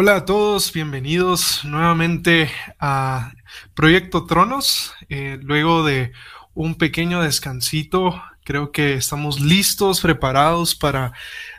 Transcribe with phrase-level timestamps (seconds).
[0.00, 3.32] Hola a todos, bienvenidos nuevamente a
[3.74, 4.94] Proyecto Tronos.
[5.08, 6.12] Eh, luego de
[6.54, 11.14] un pequeño descansito, creo que estamos listos, preparados para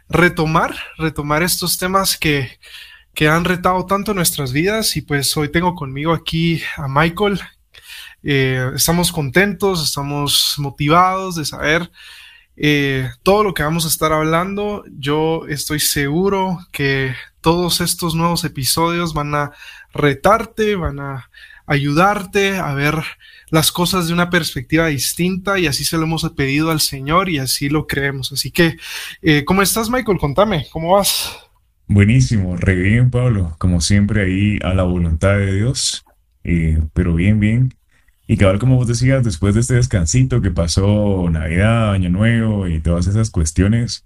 [0.08, 2.62] retomar, retomar estos temas que,
[3.14, 4.96] que han retado tanto nuestras vidas.
[4.96, 7.42] Y pues hoy tengo conmigo aquí a Michael.
[8.24, 11.92] Eh, estamos contentos, estamos motivados de saber
[12.62, 18.44] eh, todo lo que vamos a estar hablando, yo estoy seguro que todos estos nuevos
[18.44, 19.52] episodios van a
[19.94, 21.30] retarte, van a
[21.66, 22.96] ayudarte a ver
[23.50, 27.38] las cosas de una perspectiva distinta y así se lo hemos pedido al Señor y
[27.38, 28.32] así lo creemos.
[28.32, 28.78] Así que,
[29.22, 30.18] eh, ¿cómo estás, Michael?
[30.18, 31.38] Contame, ¿cómo vas?
[31.88, 36.06] Buenísimo, re bien, Pablo, como siempre ahí a la voluntad de Dios,
[36.44, 37.74] eh, pero bien, bien.
[38.28, 42.80] Y cabal, como vos decías, después de este descansito que pasó Navidad, Año Nuevo y
[42.80, 44.04] todas esas cuestiones.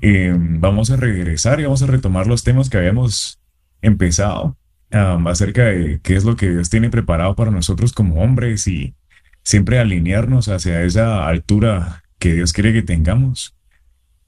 [0.00, 3.40] Eh, vamos a regresar y vamos a retomar los temas que habíamos
[3.80, 4.56] empezado
[4.92, 8.94] um, acerca de qué es lo que Dios tiene preparado para nosotros como hombres y
[9.42, 13.56] siempre alinearnos hacia esa altura que Dios quiere que tengamos.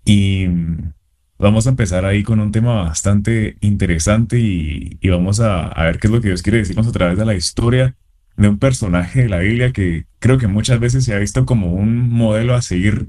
[0.04, 0.92] Y mm,
[1.38, 6.08] vamos a empezar ahí con un tema bastante interesante y, vamos a, a ver qué
[6.08, 7.96] es lo que Dios quiere decirnos a través de la historia
[8.36, 11.72] de un personaje de la Biblia que creo que muchas veces se ha visto como
[11.72, 13.08] un modelo a seguir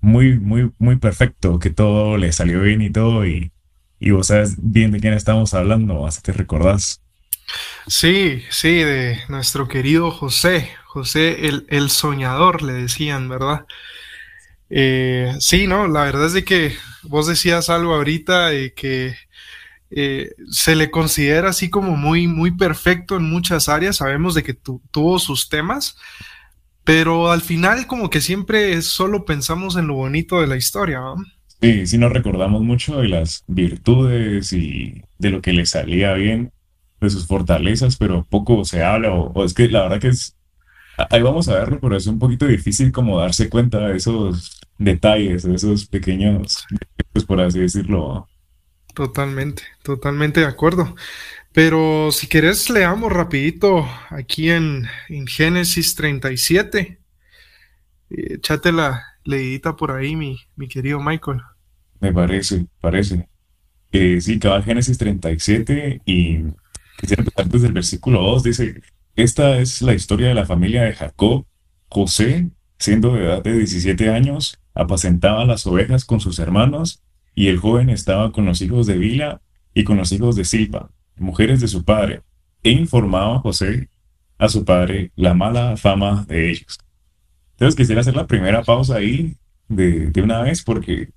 [0.00, 3.52] muy, muy, muy perfecto, que todo le salió bien y todo, y,
[3.98, 7.02] y vos sabes bien de quién estamos hablando, hasta te recordás.
[7.86, 13.64] Sí, sí, de nuestro querido José, José el, el soñador, le decían, ¿verdad?
[14.68, 19.14] Eh, sí, no, la verdad es de que vos decías algo ahorita de que
[19.90, 23.96] eh, se le considera así como muy, muy perfecto en muchas áreas.
[23.96, 25.96] Sabemos de que tuvo sus temas,
[26.86, 31.00] pero al final como que siempre solo pensamos en lo bonito de la historia.
[31.60, 36.52] Sí, sí nos recordamos mucho de las virtudes y de lo que le salía bien,
[37.00, 40.36] de sus fortalezas, pero poco se habla, o, es que la verdad que es,
[41.10, 45.42] ahí vamos a verlo, pero es un poquito difícil como darse cuenta de esos detalles,
[45.42, 46.64] de esos pequeños,
[47.12, 48.28] pues por así decirlo.
[48.94, 50.94] Totalmente, totalmente de acuerdo.
[51.56, 54.86] Pero si querés, leamos rapidito aquí en,
[55.26, 57.00] Génesis 37.
[58.10, 61.40] Échate la leidita por ahí, mi, mi querido Michael.
[61.98, 63.26] Me parece, parece.
[63.90, 66.44] Eh, sí, cabal Génesis 37 y
[67.00, 68.42] quisiera empezar desde el versículo 2.
[68.42, 68.82] Dice,
[69.14, 71.46] esta es la historia de la familia de Jacob.
[71.88, 77.02] José, siendo de edad de 17 años, apacentaba las ovejas con sus hermanos
[77.34, 79.40] y el joven estaba con los hijos de Vila
[79.72, 82.22] y con los hijos de Silpa, mujeres de su padre,
[82.62, 83.88] e informaba a José
[84.38, 86.78] a su padre la mala fama de ellos.
[87.52, 89.36] Entonces quisiera hacer la primera pausa ahí
[89.68, 91.08] de, de una vez porque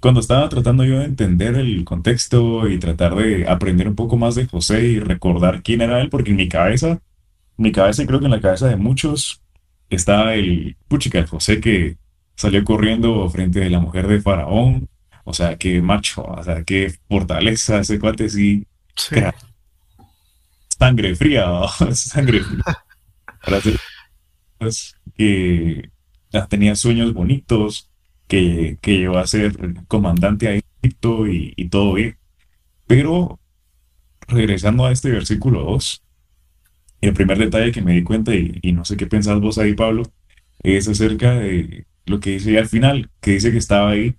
[0.00, 4.34] cuando estaba tratando yo de entender el contexto y tratar de aprender un poco más
[4.34, 7.00] de José y recordar quién era él, porque en mi cabeza, en
[7.56, 9.42] mi cabeza y creo que en la cabeza de muchos,
[9.90, 11.96] está el puchica, el José que
[12.34, 14.88] salió corriendo frente a la mujer de Faraón,
[15.24, 18.66] o sea, qué macho, o sea, qué fortaleza ese cuate sí.
[20.78, 21.46] Sangre fría,
[21.92, 22.64] sangre fría.
[25.16, 25.90] Que
[26.48, 27.90] tenía sueños bonitos,
[28.26, 32.16] que, que llegó a ser comandante a Egipto y, todo bien.
[32.86, 33.38] Pero
[34.28, 36.02] regresando a este versículo 2,
[37.02, 40.04] el primer detalle que me di cuenta, y, no sé qué pensás vos ahí, Pablo,
[40.62, 44.16] es acerca de lo que dice al final, que dice que estaba ahí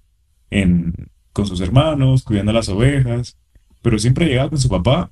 [1.33, 3.37] con sus hermanos, cuidando las ovejas,
[3.83, 5.11] pero siempre llegaba con su papá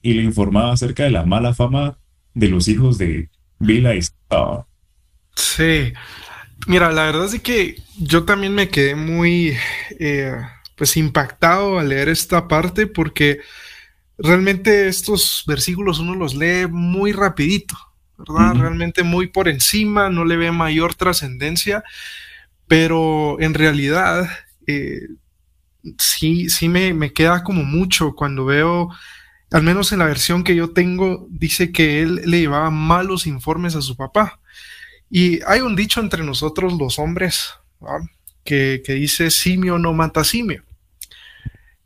[0.00, 1.98] y le informaba acerca de la mala fama
[2.32, 3.28] de los hijos de
[3.58, 4.00] Vila y
[5.34, 5.92] Sí,
[6.66, 9.56] mira, la verdad es que yo también me quedé muy
[9.98, 10.36] eh,
[10.76, 13.40] pues impactado al leer esta parte porque
[14.18, 17.76] realmente estos versículos uno los lee muy rapidito,
[18.18, 18.54] ¿verdad?
[18.54, 21.82] Realmente muy por encima, no le ve mayor trascendencia,
[22.68, 24.28] pero en realidad
[24.66, 25.08] eh,
[25.98, 28.90] sí, sí me, queda como mucho cuando veo,
[29.50, 33.74] al menos en la versión que yo tengo, dice que él le llevaba malos informes
[33.74, 34.40] a su papá.
[35.10, 37.54] Y hay un dicho entre nosotros los hombres
[38.44, 40.64] que, dice simio no mata simio.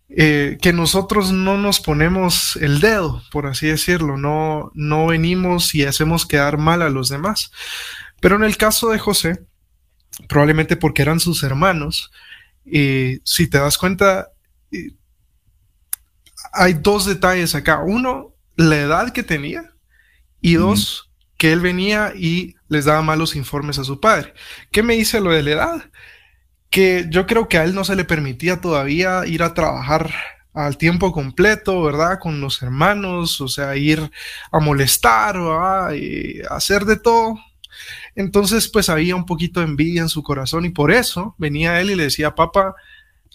[0.08, 5.84] Eh, que nosotros no nos ponemos el dedo, por así decirlo, no, no venimos y
[5.84, 7.50] hacemos quedar mal a los demás.
[8.20, 9.44] Pero en el caso de José,
[10.28, 12.12] probablemente porque eran sus hermanos,
[12.66, 14.28] y si te das cuenta,
[16.52, 17.80] hay dos detalles acá.
[17.84, 19.72] Uno, la edad que tenía
[20.40, 24.34] y dos, que él venía y les daba malos informes a su padre.
[24.72, 25.90] ¿Qué me dice lo de la edad?
[26.70, 30.12] Que yo creo que a él no se le permitía todavía ir a trabajar
[30.52, 32.18] al tiempo completo, ¿verdad?
[32.18, 34.10] Con los hermanos, o sea, ir
[34.50, 35.92] a molestar, ¿verdad?
[35.92, 37.36] Y hacer de todo.
[38.16, 41.90] Entonces, pues había un poquito de envidia en su corazón y por eso venía él
[41.90, 42.74] y le decía, papá,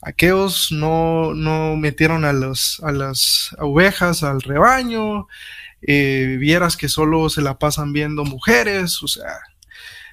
[0.01, 5.27] aquellos no, no metieron a, los, a las ovejas al rebaño,
[5.83, 9.39] eh, vieras que solo se la pasan viendo mujeres, o sea,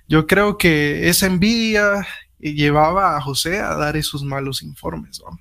[0.06, 2.06] yo creo que esa envidia
[2.38, 5.20] llevaba a José a dar esos malos informes.
[5.24, 5.38] ¿no?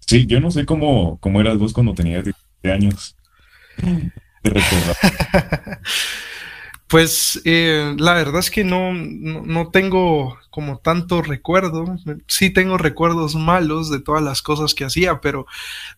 [0.00, 3.16] Sí, yo no sé cómo, cómo eras vos cuando tenías 17 años.
[4.42, 4.52] Te
[6.88, 11.96] Pues eh, la verdad es que no, no, tengo como tanto recuerdo.
[12.28, 15.46] Sí tengo recuerdos malos de todas las cosas que hacía, pero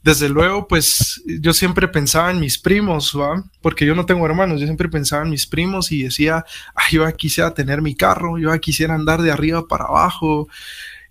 [0.03, 3.45] desde luego, pues yo siempre pensaba en mis primos, ¿va?
[3.61, 6.47] Porque yo no tengo hermanos, yo siempre pensaba en mis primos y decía,
[6.91, 10.49] yo quisiera tener mi carro, yo quisiera andar de arriba para abajo,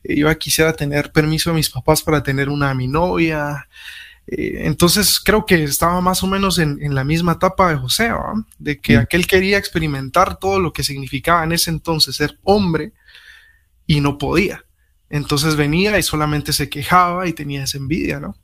[0.04, 3.68] yo quisiera tener permiso de mis papás para tener una mi novia.
[4.28, 8.12] Eh, entonces creo que estaba más o menos en, la misma etapa de José,
[8.60, 12.94] de que aquel quería experimentar todo lo que significaba en ese entonces ser hombre
[13.86, 14.64] y no podía.
[15.10, 18.36] Entonces venía y solamente se quejaba y tenía esa envidia, ¿no?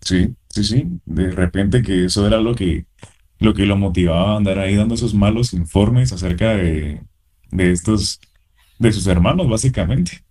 [0.00, 0.86] Sí, sí, sí.
[1.04, 2.86] De repente que eso era lo que
[3.38, 7.02] lo que lo motivaba a andar ahí dando esos malos informes acerca de,
[7.50, 8.20] de estos,
[8.78, 10.22] de sus hermanos, básicamente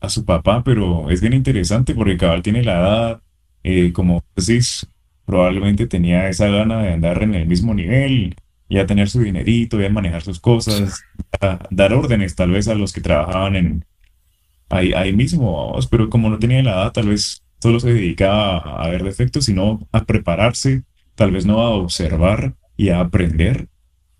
[0.00, 3.22] a su papá, pero es bien interesante porque Cabal tiene la edad,
[3.62, 4.86] eh, como decís,
[5.24, 8.36] probablemente tenía esa gana de andar en el mismo nivel,
[8.68, 11.02] ya tener su dinerito, ya manejar sus cosas,
[11.70, 13.84] dar órdenes tal vez a los que trabajaban en
[14.68, 18.88] ahí, ahí mismo, pero como no tenía la edad, tal vez solo se dedicaba a
[18.88, 20.82] ver defectos, sino a prepararse,
[21.14, 23.68] tal vez no a observar y a aprender,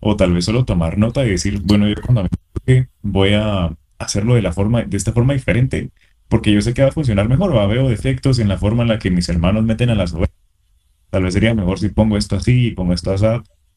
[0.00, 2.28] o tal vez solo tomar nota y decir, bueno, yo cuando
[2.66, 5.90] me voy a hacerlo de la forma, de esta forma diferente,
[6.28, 8.88] porque yo sé que va a funcionar mejor, va, veo defectos en la forma en
[8.88, 10.34] la que mis hermanos meten a las ovejas.
[11.10, 13.26] Tal vez sería mejor si pongo esto así y pongo esto así,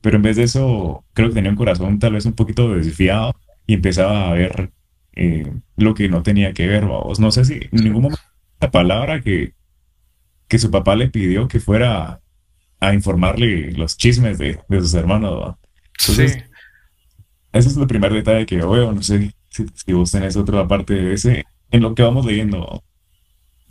[0.01, 3.35] pero en vez de eso, creo que tenía un corazón tal vez un poquito desfiado
[3.67, 4.71] y empezaba a ver
[5.15, 7.19] eh, lo que no tenía que ver, vamos.
[7.19, 8.21] No sé si en ningún momento
[8.59, 9.53] la palabra que,
[10.47, 12.21] que su papá le pidió que fuera
[12.79, 15.55] a informarle los chismes de, sus hermanos,
[15.99, 16.39] Entonces, sí.
[17.51, 21.13] ese es el primer detalle que veo, no sé si, vos tenés otra parte de
[21.13, 22.83] ese, en lo que vamos leyendo.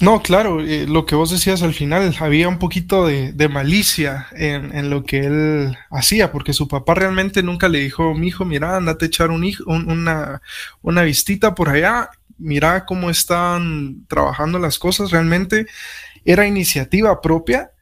[0.01, 4.91] No, claro, eh, lo que vos decías al final, había un poquito de, malicia en,
[4.91, 9.07] lo que él hacía, porque su papá realmente nunca le dijo, mi hijo, mira, andate
[9.07, 10.41] a echar un hijo, una,
[10.83, 15.67] una vistita por allá, mira cómo están trabajando las cosas, realmente
[16.25, 17.73] era iniciativa propia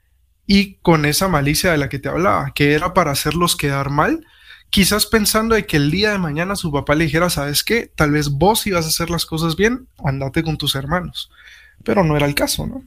[0.46, 4.24] y con esa malicia de la que te hablaba, que era para hacerlos quedar mal
[4.76, 7.90] quizás pensando de que el día de mañana su papá le dijera, ¿sabes qué?
[7.94, 11.30] Tal vez vos ibas a hacer las cosas bien, andate con tus hermanos.
[11.82, 12.84] Pero no era el caso, ¿no?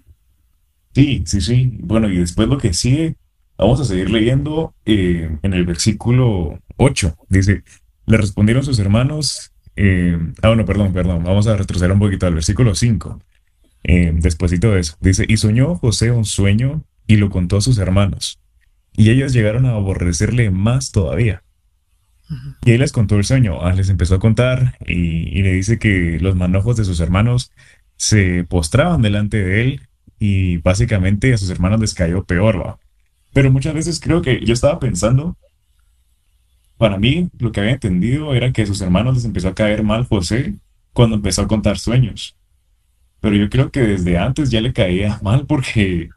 [0.94, 1.80] Sí, sí, sí.
[1.80, 3.16] Bueno, y después lo que sigue,
[3.58, 7.16] vamos a seguir leyendo eh, en el versículo 8.
[7.28, 7.64] Dice,
[8.06, 12.36] le respondieron sus hermanos, eh, ah, bueno, perdón, perdón, vamos a retroceder un poquito al
[12.36, 13.20] versículo 5.
[13.86, 17.80] Eh, despuésito de eso, dice, y soñó José un sueño y lo contó a sus
[17.80, 18.40] hermanos.
[18.96, 21.42] Y ellos llegaron a aborrecerle más todavía
[22.64, 26.20] y él les contó el sueño, ah, les empezó a contar y, le dice que
[26.20, 27.52] los manojos de sus hermanos
[27.96, 29.82] se postraban delante de él
[30.20, 32.80] y básicamente a sus hermanos les cayó peor, ¿va?
[33.34, 35.38] Pero muchas veces creo que yo estaba pensando,
[36.78, 39.84] para mí lo que había entendido era que a sus hermanos les empezó a caer
[39.84, 40.56] mal José
[40.94, 42.36] cuando empezó a contar sueños.
[43.22, 46.10] Pero yo creo que desde antes ya le caía mal porque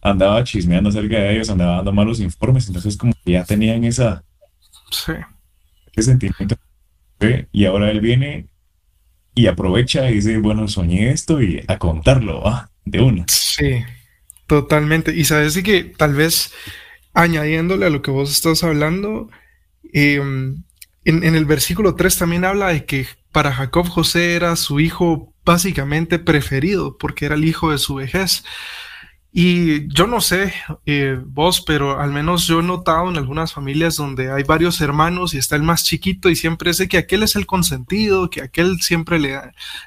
[0.00, 4.22] andaba chismeando acerca de ellos, andaba dando malos informes, entonces como ya tenían esa...
[4.90, 5.12] Sí
[6.02, 6.56] sentimiento.
[7.52, 8.48] Y ahora él viene
[9.34, 12.42] y aprovecha y dice, bueno, soñé esto y a contarlo,
[12.84, 13.24] De una.
[13.28, 13.84] Sí,
[14.46, 15.14] totalmente.
[15.14, 16.52] Y sabes que tal vez
[17.14, 19.30] añadiéndole a lo que vos estás hablando,
[19.92, 20.64] em,
[21.04, 25.34] en, en, el versículo 3 también habla de que para Jacob José era su hijo
[25.44, 28.44] básicamente preferido porque era el hijo de su vejez.
[29.30, 30.54] Y yo no sé
[30.86, 35.34] eh, vos, pero al menos yo he notado en algunas familias donde hay varios hermanos
[35.34, 38.80] y está el más chiquito y siempre sé que aquel es el consentido, que aquel
[38.80, 39.38] siempre le,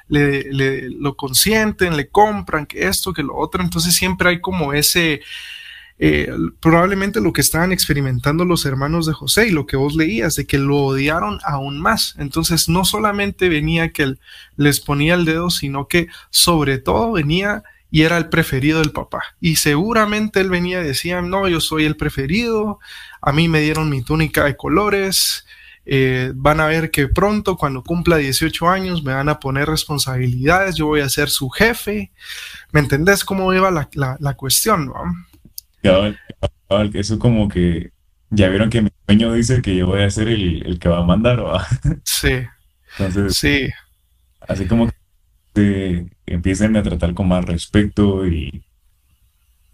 [0.08, 3.62] le, lo consienten, le compran, que esto, que lo otro.
[3.62, 5.22] Entonces siempre hay como ese,
[5.98, 6.30] eh,
[6.60, 10.46] probablemente lo que estaban experimentando los hermanos de José y lo que vos leías, de
[10.46, 12.14] que lo odiaron aún más.
[12.18, 14.14] Entonces no solamente venía que
[14.56, 19.22] les ponía el dedo, sino que sobre todo venía y era el preferido del papá.
[19.38, 22.80] Y seguramente él venía y decía, no, yo soy el preferido,
[23.20, 25.44] a mí me dieron mi túnica de colores,
[25.84, 30.74] eh, van a ver que pronto, cuando cumpla 18 años, me van a poner responsabilidades,
[30.74, 32.10] yo voy a ser su jefe.
[32.72, 34.86] ¿Me entendés cómo iba la, la, cuestión?
[34.86, 36.14] ¿no?
[36.94, 37.92] eso como que
[38.30, 41.04] ya vieron que mi sueño dice que yo voy a ser el, que va a
[41.04, 41.66] mandar, ¿va?
[42.04, 42.40] Sí.
[42.96, 43.68] Entonces, sí.
[44.40, 48.64] Así como que empiecen a tratar con más respeto y,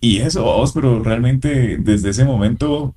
[0.01, 2.95] y eso, pero realmente desde ese momento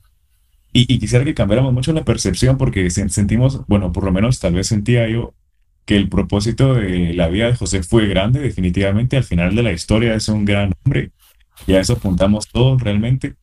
[0.74, 4.68] y, quisiera que cambiáramos mucho la percepción porque sentimos, bueno, por lo menos tal vez
[4.68, 5.34] sentía yo
[5.86, 9.18] que el propósito de la vida de José fue grande, definitivamente.
[9.18, 11.12] Al final de la historia es un gran hombre
[11.68, 13.36] y a eso apuntamos todos realmente.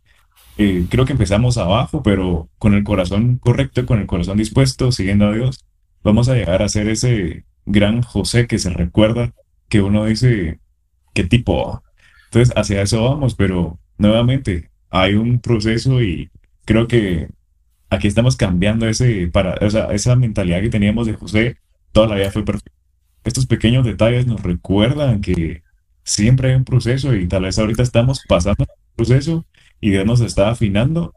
[0.56, 5.26] Eh, creo que empezamos abajo, pero con el corazón correcto, con el corazón dispuesto, siguiendo
[5.26, 5.64] a Dios,
[6.02, 9.32] vamos a llegar a ser ese gran José que se recuerda,
[9.68, 10.60] que uno dice,
[11.14, 11.82] ¿qué tipo?
[12.26, 16.30] Entonces, hacia eso vamos, pero nuevamente hay un proceso y
[16.64, 17.28] creo que
[17.90, 21.58] aquí estamos cambiando ese para, esa mentalidad que teníamos de José,
[21.92, 22.72] toda la vida fue perfecta.
[23.24, 25.62] Estos pequeños detalles nos recuerdan que
[26.04, 29.46] siempre hay un proceso y tal vez ahorita estamos pasando un proceso
[29.80, 31.14] y Dios nos está afinando.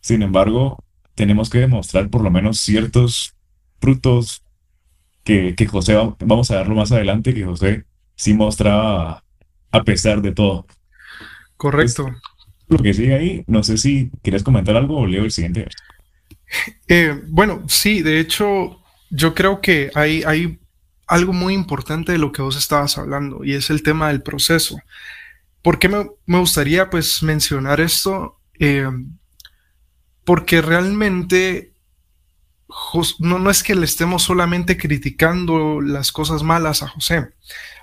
[0.00, 0.84] Sin embargo,
[1.14, 3.34] tenemos que demostrar por lo menos ciertos
[3.80, 4.42] frutos
[5.24, 7.84] que, que José, vamos a darlo más adelante, que José
[8.14, 9.24] sí mostraba
[9.70, 10.66] a pesar de todo.
[11.56, 12.14] Correcto
[12.68, 13.44] lo que sigue ahí.
[13.46, 15.68] No sé si quieres comentar algo o leo el siguiente.
[16.88, 18.80] Eh, bueno, sí, de hecho,
[19.10, 20.58] yo creo que hay, hay
[21.06, 24.78] algo muy importante de lo que vos estabas hablando y es el tema del proceso.
[25.62, 28.38] ¿Por qué me, gustaría pues mencionar esto?
[28.58, 28.88] Eh,
[30.24, 31.72] porque realmente
[33.18, 37.30] no, no es que le estemos solamente criticando las cosas malas a José.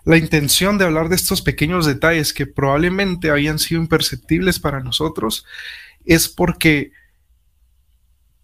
[0.03, 5.45] La intención de hablar de estos pequeños detalles que probablemente habían sido imperceptibles para nosotros
[6.05, 6.91] es porque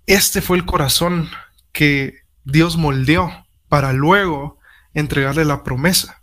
[0.05, 1.29] este fue el corazón
[1.71, 4.59] que Dios moldeó para luego
[4.93, 6.21] entregarle la promesa.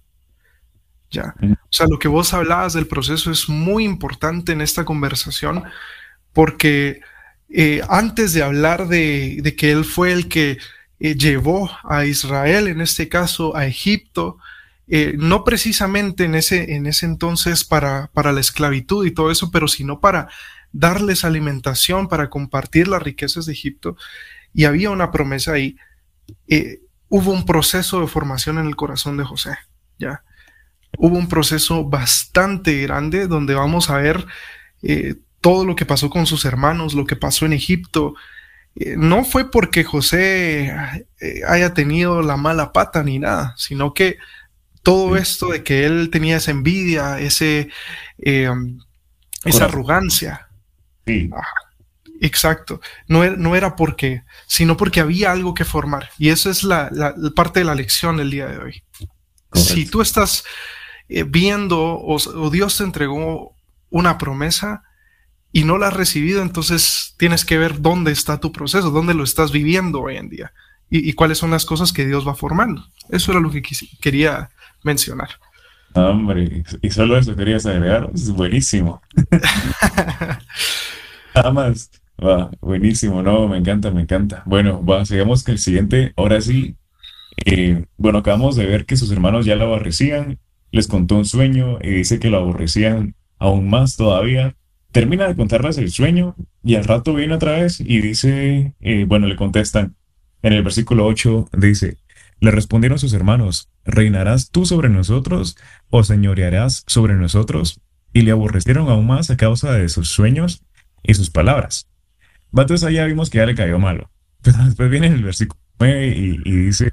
[1.10, 1.34] Ya.
[1.40, 5.64] O sea, lo que vos hablabas del proceso es muy importante en esta conversación
[6.32, 7.00] porque
[7.48, 10.58] eh, antes de hablar de, que Él fue el que
[10.98, 14.38] eh, llevó a Israel, en este caso a Egipto,
[14.88, 19.50] eh, no precisamente en ese, en ese entonces para, para la esclavitud y todo eso,
[19.50, 20.28] pero sino para
[20.72, 23.96] darles alimentación, para compartir las riquezas de Egipto.
[24.52, 25.76] Y había una promesa ahí.
[27.08, 29.56] hubo un proceso de formación en el corazón de José,
[29.98, 30.22] ¿ya?
[30.96, 34.26] Hubo un proceso bastante grande donde vamos a ver
[35.40, 38.14] todo lo que pasó con sus hermanos, lo que pasó en Egipto,
[38.76, 40.66] eh, no fue porque José
[41.20, 44.16] eh, haya tenido la mala pata ni nada, sino que
[44.84, 47.70] todo esto de que él tenía esa envidia, ese,
[48.18, 48.50] eh,
[49.44, 50.48] esa arrogancia.
[52.20, 52.80] exacto.
[53.08, 56.10] No, er, no, era porque, sino porque había algo que formar.
[56.18, 56.90] Y eso es la,
[57.34, 58.82] parte de la lección del día de hoy.
[59.54, 60.44] Si tú estás
[61.08, 63.56] viendo o Dios te entregó
[63.90, 64.82] una promesa,
[65.54, 69.22] y no la has recibido, entonces tienes que ver dónde está tu proceso, dónde lo
[69.22, 70.52] estás viviendo hoy en día
[70.90, 72.86] y, cuáles son las cosas que Dios va formando.
[73.08, 73.62] Eso era lo que
[74.00, 74.50] quería
[74.84, 75.30] mencionar.
[75.94, 79.00] Hombre, y solo eso querías agregar, es buenísimo.
[81.34, 81.90] Nada más.
[82.24, 84.42] Va, buenísimo, no, me encanta, me encanta.
[84.46, 86.12] Bueno, va, sigamos con el siguiente.
[86.16, 86.76] Ahora sí,
[87.44, 90.38] eh, bueno, acabamos de ver que sus hermanos ya lo aborrecían,
[90.70, 94.54] les contó un sueño y dice que lo aborrecían aún más todavía
[94.94, 99.26] termina de contarles el sueño y al rato viene otra vez y dice, eh, bueno,
[99.26, 99.96] le contestan,
[100.40, 101.98] en el versículo 8 dice,
[102.44, 105.56] le respondieron sus hermanos, ¿reinarás tú sobre nosotros
[105.90, 107.80] o señorearás sobre nosotros?
[108.12, 110.62] Y le aborrecieron aún más a causa de sus sueños
[111.02, 111.88] y sus palabras.
[112.52, 114.10] Entonces allá vimos que ya le cayó malo.
[114.42, 116.92] Pero después viene el versículo 9 y, y dice,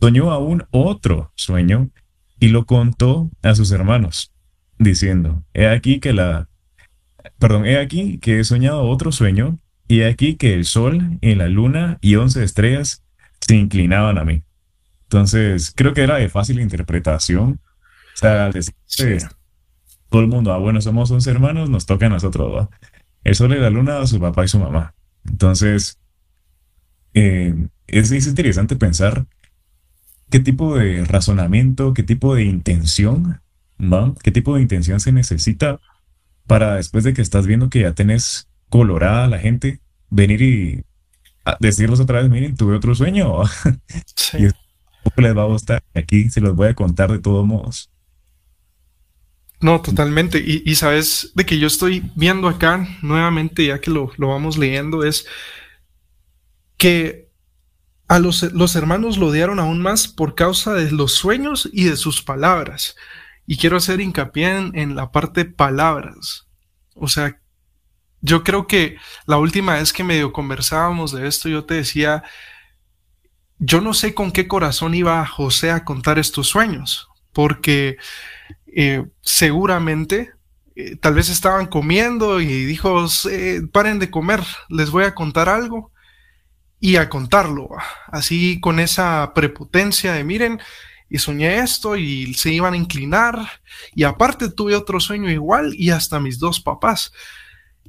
[0.00, 1.90] soñó aún otro sueño
[2.40, 4.32] y lo contó a sus hermanos,
[4.78, 6.48] diciendo, he aquí que la
[7.38, 11.34] Perdón, he aquí que he soñado otro sueño, y he aquí que el sol y
[11.34, 13.04] la luna y once estrellas
[13.40, 14.42] se inclinaban a mí.
[15.08, 17.60] Entonces, creo que era de fácil interpretación.
[18.14, 19.26] O sea, decir
[20.10, 22.68] todo el mundo, ah, bueno, somos once hermanos, nos toca a nosotros,
[23.24, 24.94] El sol y la luna, su papá y su mamá.
[25.26, 25.98] Entonces,
[27.14, 27.54] eh,
[27.86, 29.26] es, es interesante pensar
[30.30, 33.40] qué tipo de razonamiento, qué tipo de intención,
[33.78, 34.14] ¿no?
[34.22, 35.80] ¿Qué tipo de intención se necesita
[36.46, 40.84] para después de que estás viendo que ya tenés colorada la gente, venir y
[41.60, 43.42] decirles otra vez, miren, tuve otro sueño.
[44.16, 44.38] Sí.
[44.44, 44.67] y
[45.22, 45.82] les va a gustar.
[45.94, 47.90] Aquí se los voy a contar de todos modos.
[49.60, 50.38] No, totalmente.
[50.38, 55.02] Y, sabes de que yo estoy viendo acá nuevamente, ya que lo, lo vamos leyendo,
[55.02, 55.26] es
[56.76, 57.28] que
[58.08, 61.96] a los, los hermanos lo odiaron aún más por causa de los sueños y de
[61.96, 62.96] sus palabras.
[63.46, 66.46] Y quiero hacer hincapié en, la parte palabras.
[66.94, 67.40] O sea,
[68.20, 68.96] yo creo que
[69.26, 72.24] la última vez que medio conversábamos de esto, yo te decía,
[73.58, 77.96] yo no sé con qué corazón iba José a contar estos sueños, porque
[78.66, 80.32] eh, seguramente
[80.76, 83.06] eh, tal vez estaban comiendo y dijo,
[83.72, 85.92] paren de comer, les voy a contar algo
[86.80, 87.70] y a contarlo,
[88.06, 90.60] así con esa prepotencia de miren,
[91.10, 93.62] y soñé esto y se iban a inclinar
[93.94, 97.12] y aparte tuve otro sueño igual y hasta mis dos papás.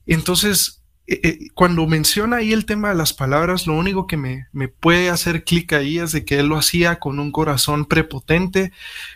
[0.06, 0.79] Entonces,
[1.12, 4.68] eh, eh, cuando menciona ahí el tema de las palabras, lo único que me, me
[4.68, 8.72] puede hacer clic ahí es de que él lo hacía con un corazón prepotente,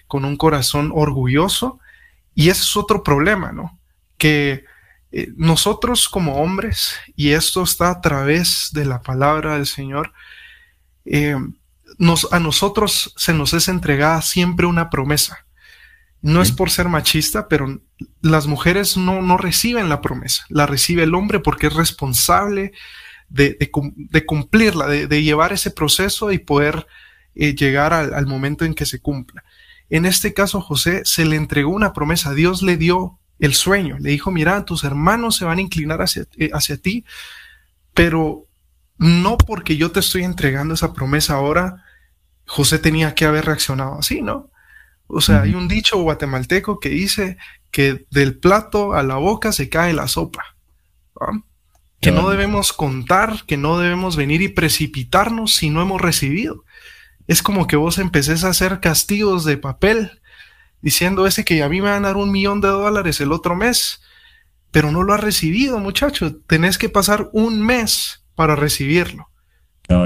[0.07, 1.79] con un corazón orgulloso
[2.33, 3.79] y ese es otro problema, ¿no?
[4.17, 4.65] Que
[5.11, 10.13] eh, nosotros como hombres, y esto está a través de la palabra del Señor,
[11.99, 15.45] nos, a nosotros se nos es entregada siempre una promesa.
[16.23, 17.81] No es por ser machista, pero
[18.21, 22.71] las mujeres no, no, reciben la promesa, la recibe el hombre porque es responsable
[23.29, 26.87] de, de, cumplirla, de, llevar ese proceso y poder
[27.35, 29.43] eh, llegar al, al momento en que se cumpla.
[29.89, 33.97] En este caso, José se le entregó una promesa, Dios le dio el sueño.
[33.99, 37.03] Le dijo, mira, tus hermanos se van a inclinar hacia, eh, hacia ti,
[37.93, 38.47] pero
[38.97, 41.83] no porque yo te estoy entregando esa promesa ahora,
[42.45, 44.49] José tenía que haber reaccionado así, ¿no?
[45.07, 47.37] O sea, hay un dicho guatemalteco que dice
[47.71, 50.55] que del plato a la boca se cae la sopa.
[51.99, 56.63] Que no debemos contar, que no debemos venir y precipitarnos si no hemos recibido.
[57.27, 60.21] Es como que vos empecés a hacer castigos de papel
[60.81, 63.55] diciendo ese que a mí me van a dar un millón de dólares el otro
[63.55, 64.01] mes,
[64.71, 66.35] pero no lo has recibido, muchacho.
[66.45, 69.29] Tenés que pasar un mes para recibirlo.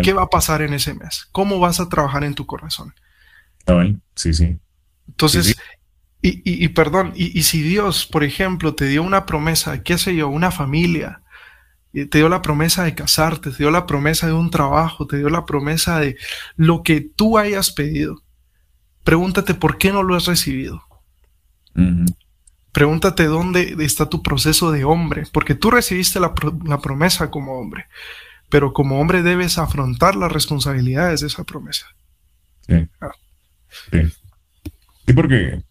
[0.03, 1.27] ¿Qué va a pasar en ese mes?
[1.31, 2.93] ¿Cómo vas a trabajar en tu corazón?
[4.15, 4.59] Sí, sí.
[5.07, 5.55] Entonces,
[6.21, 10.51] Y, perdón, y, si Dios, por ejemplo, te dio una promesa, qué sé yo, una
[10.51, 11.21] familia,
[11.93, 15.29] te dio la promesa de casarte, te dio la promesa de un trabajo, te dio
[15.29, 16.17] la promesa de
[16.55, 18.23] lo que tú hayas pedido,
[19.03, 20.83] pregúntate por qué no lo has recibido.
[22.71, 27.85] Pregúntate dónde está tu proceso de hombre, porque tú recibiste la, promesa como hombre,
[28.49, 31.87] pero como hombre debes afrontar las responsabilidades de esa promesa.
[32.67, 32.87] Sí.
[32.99, 33.11] Ah.
[33.91, 33.99] Sí.
[35.13, 35.61] Porque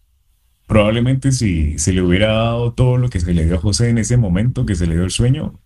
[0.67, 3.97] probablemente si se le hubiera dado todo lo que se le dio a José en
[3.97, 5.59] ese momento, que se le dio el sueño,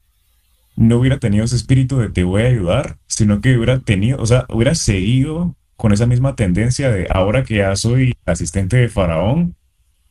[0.76, 4.26] no hubiera tenido ese espíritu de te voy a ayudar, sino que hubiera tenido, o
[4.26, 9.56] sea, hubiera seguido con esa misma tendencia de ahora que ya soy asistente de Faraón,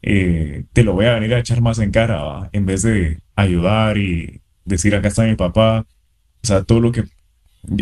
[0.03, 3.99] eh, te lo voy a venir a echar más en cara, en vez de ayudar
[3.99, 5.87] y decir acá está mi papá,
[6.43, 7.05] o sea, todo lo que,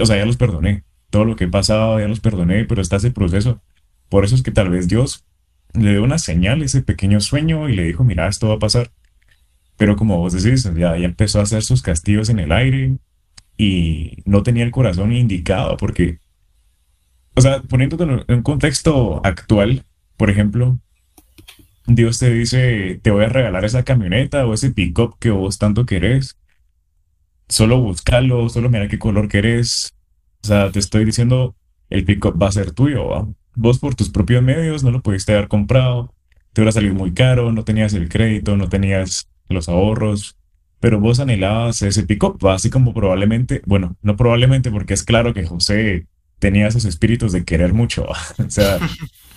[0.00, 2.96] o sea, ya los perdoné, todo lo que he pasado ya los perdoné, pero está
[2.96, 3.60] ese proceso.
[4.08, 5.24] Por eso es que tal vez Dios
[5.74, 8.90] le dio una señal, ese pequeño sueño, y le dijo, mira, esto va a pasar.
[9.76, 12.96] Pero como vos decís, ya, ya empezó a hacer sus castigos en el aire
[13.56, 16.20] y no tenía el corazón indicado porque
[17.38, 19.84] o sea, poniéndote en un contexto actual,
[20.16, 20.80] por ejemplo,
[21.86, 25.86] Dios te dice, te voy a regalar esa camioneta o ese pick-up que vos tanto
[25.86, 26.36] querés.
[27.48, 29.94] Solo buscalo, solo mira qué color querés.
[30.42, 31.54] O sea, te estoy diciendo,
[31.90, 33.32] el pick-up va a ser tuyo.
[33.60, 36.14] Vos por tus propios medios no lo pudiste haber comprado.
[36.52, 40.36] Te hubiera salido muy caro, no tenías el crédito, no tenías los ahorros.
[40.78, 45.44] Pero vos anhelabas ese pick-up, así como probablemente, bueno, no probablemente porque es claro que
[45.44, 46.06] José
[46.38, 48.04] tenía esos espíritus de querer mucho.
[48.38, 48.78] o sea,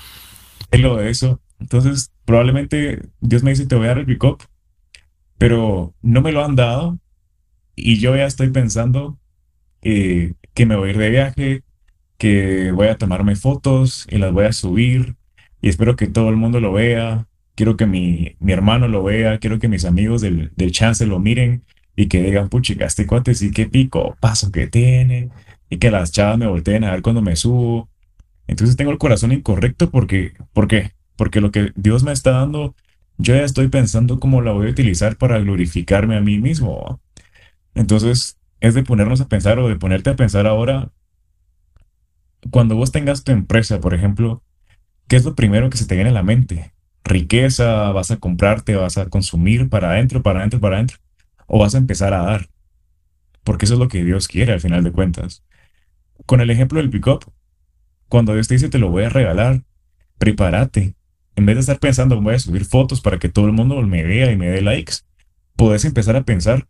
[0.71, 1.41] es lo de eso.
[1.60, 4.23] Entonces, probablemente Dios me dice, te voy a dar el pick
[5.39, 6.99] pero no me lo han dado
[7.75, 9.17] y yo ya estoy pensando
[9.81, 11.63] eh, que me voy a ir de viaje,
[12.21, 15.15] que voy a tomarme fotos y las voy a subir
[15.60, 17.25] y espero que todo el mundo lo vea.
[17.55, 21.17] Quiero que mi, mi hermano lo vea, quiero que mis amigos del, del chance lo
[21.17, 21.63] miren
[21.95, 25.29] y que digan, puchica, este cuate sí qué pico paso que tiene
[25.67, 27.89] y que las chavas me volteen a ver cuando me subo.
[28.45, 30.91] Entonces tengo el corazón incorrecto porque, ¿por qué?
[31.15, 32.75] Porque lo que Dios me está dando,
[33.17, 37.01] yo ya estoy pensando cómo la voy a utilizar para glorificarme a mí mismo.
[37.73, 40.91] Entonces es de ponernos a pensar o de ponerte a pensar ahora,
[42.49, 44.43] cuando vos tengas tu empresa, por ejemplo,
[45.08, 46.73] ¿qué es lo primero que se te viene a la mente?
[47.04, 50.97] Riqueza, vas a comprarte, vas a consumir para adentro, para adentro, para adentro,
[51.47, 52.49] o vas a empezar a dar,
[53.43, 55.43] porque eso es lo que Dios quiere al final de cuentas.
[56.25, 57.32] Con el ejemplo del pick-up,
[58.08, 59.63] cuando Dios te dice te lo voy a regalar,
[60.17, 60.95] prepárate.
[61.36, 64.04] En vez de estar pensando, voy a subir fotos para que todo el mundo me
[64.04, 64.95] vea y me dé likes,
[65.56, 66.67] puedes empezar a pensar,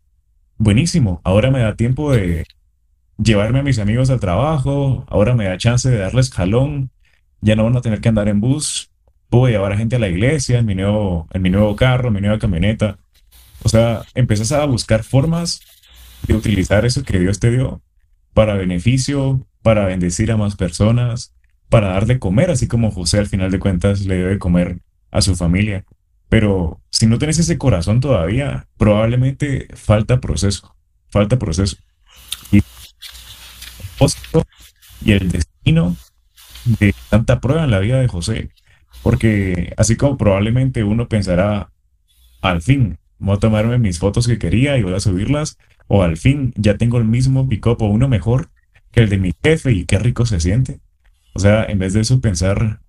[0.58, 2.46] buenísimo, ahora me da tiempo de,
[3.24, 6.92] llevarme a mis amigos al trabajo, ahora me da chance de darles jalón,
[7.42, 8.92] ya no van a tener que andar en bus,
[9.30, 12.16] puedo llevar a gente a la iglesia en mi nuevo, en mi nuevo carro, en
[12.16, 12.98] mi nueva camioneta.
[13.64, 15.62] O sea, empezás a buscar formas
[16.28, 17.82] de utilizar eso que Dios te dio
[18.34, 21.34] para beneficio, para bendecir a más personas,
[21.70, 24.80] para darle comer, así como José al final de cuentas le debe comer
[25.12, 25.86] a su familia.
[26.30, 30.76] Pero si no tienes ese corazón todavía, probablemente falta proceso,
[31.10, 31.78] falta proceso.
[32.52, 32.62] Y
[35.04, 35.96] y el destino
[36.66, 38.50] de tanta prueba en la vida de José.
[39.04, 41.72] Porque así como probablemente uno pensará,
[42.42, 46.18] al fin, voy a tomarme mis fotos que quería y voy a subirlas, o al
[46.18, 48.50] fin ya tengo el mismo pick-up uno mejor
[48.92, 50.80] que el de mi jefe y qué rico se siente.
[51.34, 52.80] O sea, en vez de eso pensar,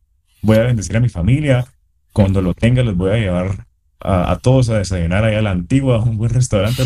[0.42, 1.66] voy a bendecir a mi familia,
[2.12, 3.66] cuando lo tenga les voy a llevar
[4.00, 6.82] a, todos a desayunar allá a la antigua, a un buen restaurante.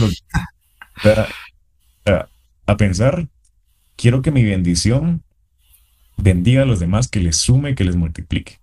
[2.67, 3.27] a pensar,
[3.97, 5.23] quiero que mi bendición
[6.17, 8.61] bendiga a los demás, que les sume, que les multiplique.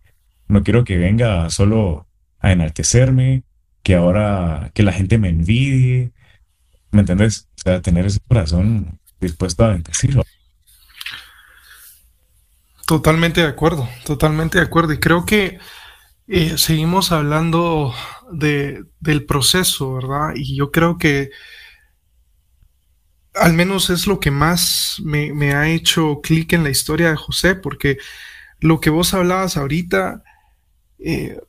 [0.47, 2.07] No quiero que venga solo
[2.39, 3.43] a enaltecerme,
[3.83, 6.11] que ahora que la gente me envidie.
[6.91, 7.47] ¿Me entiendes?
[7.57, 10.23] O sea, tener ese corazón dispuesto a bendecirlo.
[12.85, 14.93] Totalmente de acuerdo, totalmente de acuerdo.
[14.93, 15.57] Y creo que
[16.27, 17.93] eh, seguimos hablando
[18.31, 20.33] de, del proceso, ¿verdad?
[20.35, 21.31] Y yo creo que
[23.35, 27.55] al menos es lo que más me, ha hecho clic en la historia de José,
[27.55, 27.97] porque
[28.59, 30.23] lo que vos hablabas ahorita
[30.99, 31.39] eh,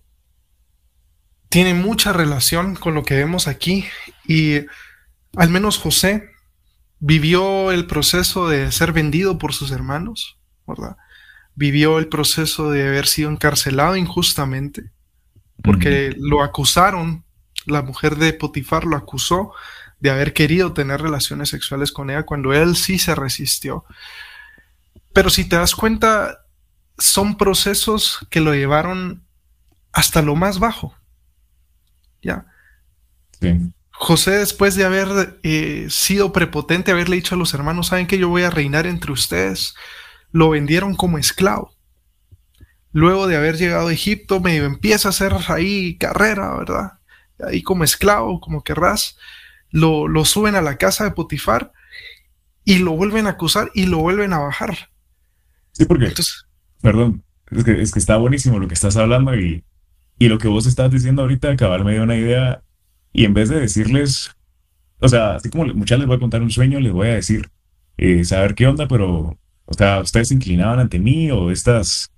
[1.49, 3.85] tiene mucha relación con lo que vemos aquí.
[4.27, 4.61] Y
[5.37, 6.31] al menos José
[6.99, 10.97] vivió el proceso de ser vendido por sus hermanos, ¿verdad?
[11.55, 14.91] Vivió el proceso de haber sido encarcelado injustamente,
[15.63, 17.25] porque lo acusaron,
[17.67, 19.53] la mujer de Potifar lo acusó
[20.05, 23.87] de haber querido tener relaciones sexuales con ella cuando él sí se resistió.
[25.15, 26.45] Pero si te das cuenta,
[26.99, 29.25] son procesos que lo llevaron
[29.93, 30.95] hasta lo más bajo.
[32.21, 32.45] ¿Ya?
[33.93, 38.29] José, después de haber eh, sido prepotente, haberle dicho a los hermanos, saben que yo
[38.29, 39.75] voy a reinar entre ustedes,
[40.33, 41.73] lo vendieron como esclavo.
[42.93, 46.93] Luego de haber llegado a Egipto, medio empieza a hacer ahí carrera, ¿verdad?
[47.43, 49.17] Ahí como esclavo, como querrás
[49.75, 51.73] lo, suben a la casa de Potifar
[52.65, 54.91] y lo vuelven a acusar y lo vuelven a bajar.
[55.73, 56.13] Sí, porque,
[56.81, 59.65] perdón, es que, es que, está buenísimo lo que estás hablando y,
[60.17, 62.63] y lo que vos estás diciendo ahorita, acabar me dio una idea
[63.13, 64.31] y en vez de decirles,
[65.01, 67.51] o sea, así como muchas les voy a contar un sueño, les voy a decir,
[67.97, 72.13] eh, saber qué onda, pero, o sea, ustedes se inclinaban ante mí o estas,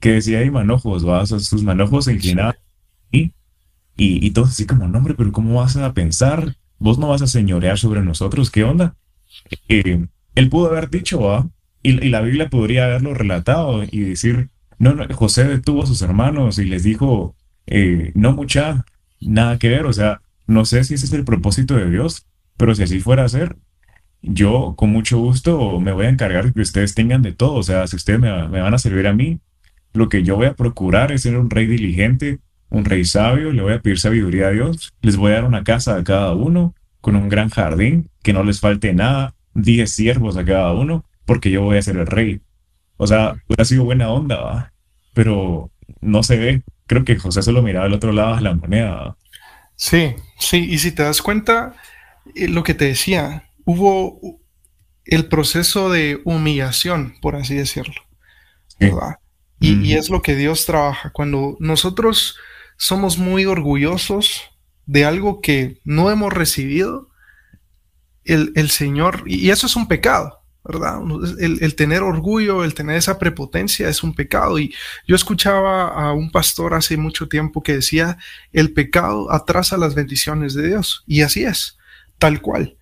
[0.00, 1.24] que decía ahí manojos, ¿va?
[1.24, 2.56] sus manojos se inclinaban
[3.12, 3.32] y,
[3.96, 7.22] y, y todos así como, no, hombre, pero ¿cómo vas a pensar vos no vas
[7.22, 8.96] a señorear sobre nosotros, ¿qué onda?
[9.68, 11.48] Eh, él pudo haber dicho, ¿ah?
[11.82, 16.58] Y, la Biblia podría haberlo relatado y decir, no, no José detuvo a sus hermanos
[16.58, 18.84] y les dijo, eh, no mucha,
[19.20, 22.74] nada que ver, o sea, no sé si ese es el propósito de Dios, pero
[22.74, 23.56] si así fuera a ser,
[24.22, 27.62] yo con mucho gusto me voy a encargar de que ustedes tengan de todo, o
[27.62, 29.40] sea, si ustedes me, me van a servir a mí,
[29.92, 32.40] lo que yo voy a procurar es ser un rey diligente,
[32.74, 35.62] un rey sabio, le voy a pedir sabiduría a Dios, les voy a dar una
[35.62, 40.36] casa a cada uno, con un gran jardín, que no les falte nada, diez siervos
[40.36, 42.40] a cada uno, porque yo voy a ser el rey.
[42.96, 44.72] O sea, hubiera sido buena onda, ¿va?
[45.12, 46.62] pero no se ve.
[46.86, 49.16] Creo que José solo miraba al otro lado de la moneda.
[49.76, 51.76] Sí, sí, y si te das cuenta,
[52.34, 54.40] eh, lo que te decía, hubo
[55.04, 58.02] el proceso de humillación, por así decirlo.
[59.60, 61.10] Y, y, es lo que Dios trabaja.
[61.10, 62.36] Cuando nosotros
[62.76, 64.42] somos muy orgullosos
[64.86, 67.08] de algo que no hemos recibido,
[68.24, 70.98] el, Señor, y eso es un pecado, ¿verdad?
[71.38, 74.58] El, tener orgullo, el tener esa prepotencia es un pecado.
[74.58, 74.74] Y
[75.06, 78.16] yo escuchaba a un pastor hace mucho tiempo que decía,
[78.52, 81.04] el pecado atrasa las bendiciones de Dios.
[81.06, 81.76] Y así es,
[82.18, 82.76] tal cual.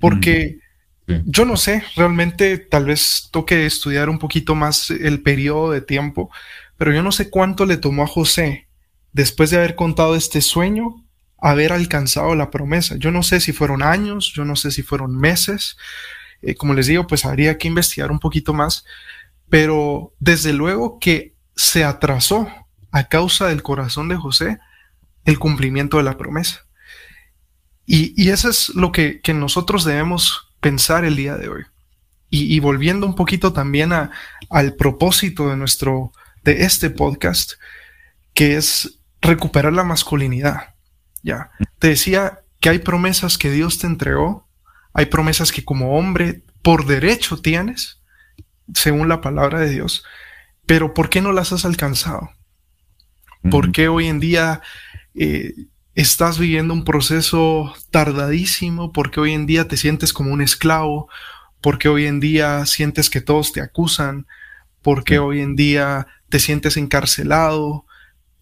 [0.00, 0.58] Porque
[1.06, 5.80] mm, yo no sé, realmente tal vez toque estudiar un poquito más el periodo de
[5.80, 6.28] tiempo,
[6.76, 8.66] pero yo no sé cuánto le tomó a José
[9.12, 11.04] después de haber contado este sueño,
[11.38, 12.96] haber alcanzado la promesa.
[12.96, 15.76] Yo no sé si fueron años, yo no sé si fueron meses.
[16.40, 18.84] Eh, como les digo, pues habría que investigar un poquito más,
[19.48, 22.48] pero desde luego que se atrasó
[22.90, 24.58] a causa del corazón de José
[25.24, 26.66] el cumplimiento de la promesa.
[27.84, 31.64] Y, eso es lo que, nosotros debemos pensar el día de hoy.
[32.30, 34.10] Y, volviendo un poquito también a,
[34.48, 36.12] al propósito de nuestro,
[36.44, 37.52] de este podcast,
[38.32, 40.74] que es recuperar la masculinidad.
[41.22, 41.50] Ya.
[41.78, 44.48] Te decía que hay promesas que Dios te entregó,
[44.92, 48.02] hay promesas que como hombre por derecho tienes,
[48.74, 50.04] según la palabra de Dios,
[50.66, 52.30] pero ¿por qué no las has alcanzado?
[53.50, 54.60] ¿Por qué hoy en día
[55.14, 55.52] eh,
[55.94, 58.92] estás viviendo un proceso tardadísimo?
[58.92, 61.08] ¿Por qué hoy en día te sientes como un esclavo?
[61.60, 64.26] ¿Por qué hoy en día sientes que todos te acusan?
[64.80, 67.84] ¿Por qué hoy en día te sientes encarcelado?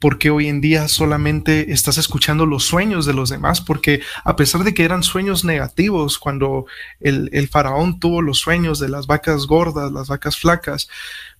[0.01, 4.65] Porque hoy en día solamente estás escuchando los sueños de los demás, porque a pesar
[4.65, 6.65] de que eran sueños negativos, cuando
[7.01, 10.89] el, faraón tuvo los sueños de las vacas gordas, las vacas flacas,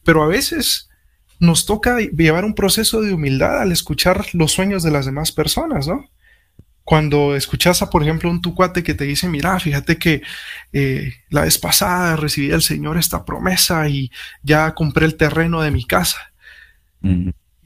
[0.05, 0.91] pero a veces
[1.39, 5.89] nos toca llevar un proceso de humildad al escuchar los sueños de las demás personas,
[5.89, 6.11] ¿no?
[6.85, 10.23] Cuando escuchas a, por ejemplo, un tucuate que te dice, mira, fíjate que
[10.73, 14.11] eh, la vez pasada recibí del Señor esta promesa y
[14.43, 16.33] ya compré el terreno de mi casa.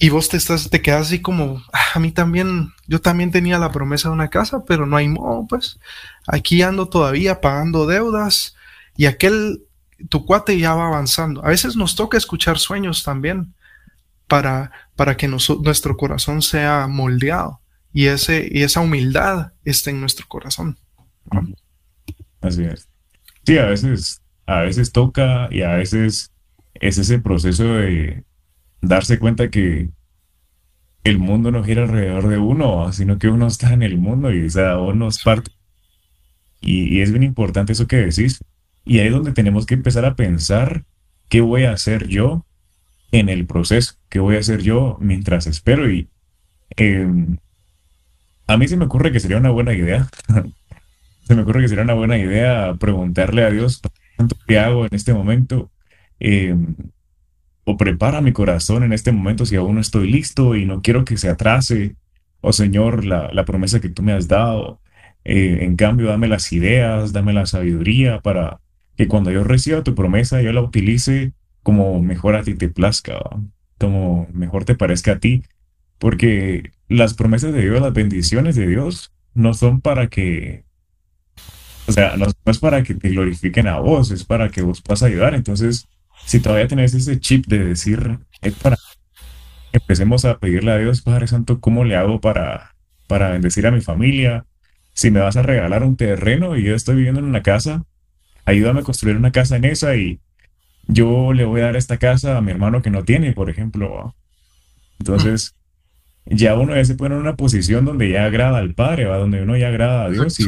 [0.04, 3.58] Y vos te estás, te quedas así como, ah, a mí también, yo también tenía
[3.58, 5.80] la promesa de una casa, pero no hay modo, pues.
[6.26, 8.54] Aquí ando todavía pagando deudas
[8.98, 9.62] y aquel,
[10.10, 11.42] tu cuate ya va avanzando.
[11.42, 13.54] A veces nos toca escuchar sueños también
[14.28, 20.28] para, para que nuestro corazón sea moldeado y, ese, y esa humildad esté en nuestro
[20.28, 20.78] corazón.
[22.42, 22.90] Así es.
[23.46, 26.30] Sí, a veces, a veces toca y a veces
[26.74, 28.22] es ese proceso de,
[28.86, 29.90] darse cuenta que
[31.04, 34.46] el mundo no gira alrededor de uno, sino que uno está en el mundo y
[34.46, 35.50] o sea, uno es parte.
[36.60, 38.42] Y, es bien importante eso que decís.
[38.86, 40.84] Y ahí es donde tenemos que empezar a pensar
[41.28, 42.46] qué voy a hacer yo
[43.12, 45.90] en el proceso, qué voy a hacer yo mientras espero.
[45.90, 46.08] Y
[46.76, 47.38] em,
[48.46, 50.08] a mí se me ocurre que sería una buena idea.
[51.24, 53.82] se me ocurre que sería una buena idea preguntarle a Dios
[54.46, 55.70] que hago en este momento.
[56.18, 56.56] Eh,
[57.64, 61.05] o prepara mi corazón en este momento si aún no estoy listo y no quiero
[61.05, 61.96] que se atrase.
[62.40, 64.81] Oh Señor, la, promesa que tú me has dado.
[65.24, 68.61] Eh, en cambio, dame las ideas, dame la sabiduría para
[68.96, 73.18] que cuando yo reciba tu promesa yo la utilice como mejor a ti te plazca,
[73.79, 75.42] como mejor te parezca a ti.
[75.98, 80.64] Porque las promesas de Dios, las bendiciones de Dios, no son para que,
[81.87, 85.03] o sea, no es para que te glorifiquen a vos, es para que vos puedas
[85.03, 85.35] ayudar.
[85.35, 85.88] Entonces,
[86.24, 88.76] si todavía tenés ese chip de decir, es para
[89.74, 92.74] empecemos a pedirle a Dios, Padre Santo, ¿cómo le hago para,
[93.08, 94.46] para bendecir a mi familia?
[94.92, 97.84] Si me vas a regalar un terreno y yo estoy viviendo en una casa,
[98.44, 100.20] ayúdame a construir una casa en esa y
[100.87, 104.14] yo le voy a dar esta casa a mi hermano que no tiene, por ejemplo.
[105.00, 105.56] Entonces,
[106.24, 109.18] ya uno ya se pone en una posición donde ya agrada al Padre, ¿va?
[109.18, 110.46] donde uno ya agrada a Dios y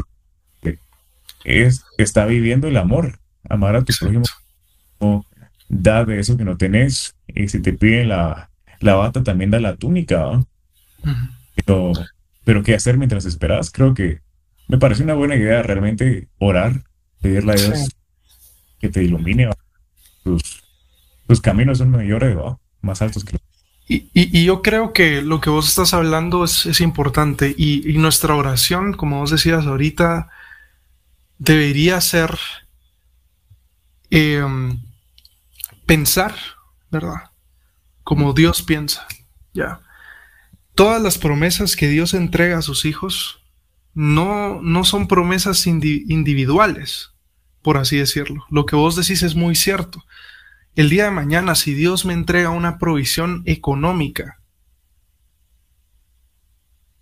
[1.44, 4.24] es, está viviendo el amor, amar a tu prójimo
[5.68, 7.14] da de eso que no tenés.
[7.28, 8.50] Y si te piden la,
[8.80, 10.44] bata, también da la túnica.
[11.54, 11.92] pero,
[12.44, 13.70] pero, ¿qué hacer mientras esperas?
[13.70, 14.20] Creo que
[14.68, 16.84] me parece una buena idea realmente orar,
[17.20, 17.88] pedirle a Dios
[18.78, 19.50] que te ilumine.
[20.24, 22.36] Tus, caminos son mayores,
[22.80, 23.38] más altos que
[23.88, 28.94] y, y, yo creo que lo que vos estás hablando es, importante y, nuestra oración,
[28.94, 30.28] como vos decías ahorita,
[31.38, 32.36] debería ser
[34.10, 34.80] em,
[35.86, 36.34] pensar,
[36.90, 37.30] ¿verdad?
[38.02, 39.06] Como Dios piensa,
[39.52, 39.80] ya.
[40.74, 43.40] Todas las promesas que Dios entrega a sus hijos
[43.94, 47.12] no, no son promesas individuales,
[47.62, 48.44] por así decirlo.
[48.50, 50.04] Lo que vos decís es muy cierto.
[50.74, 54.42] El día de mañana, si Dios me entrega una provisión económica,